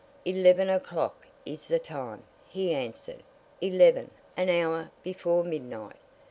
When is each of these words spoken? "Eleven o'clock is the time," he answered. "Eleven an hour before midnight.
"Eleven 0.25 0.67
o'clock 0.67 1.27
is 1.45 1.67
the 1.67 1.77
time," 1.77 2.23
he 2.49 2.73
answered. 2.73 3.21
"Eleven 3.61 4.09
an 4.35 4.49
hour 4.49 4.89
before 5.03 5.43
midnight. 5.43 5.95